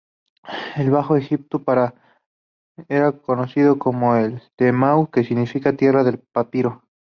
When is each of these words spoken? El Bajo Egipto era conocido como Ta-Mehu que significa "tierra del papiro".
El 0.77 0.89
Bajo 0.89 1.15
Egipto 1.15 1.63
era 2.89 3.11
conocido 3.21 3.77
como 3.77 4.15
Ta-Mehu 4.55 5.11
que 5.11 5.23
significa 5.23 5.77
"tierra 5.77 6.03
del 6.03 6.17
papiro". 6.17 6.81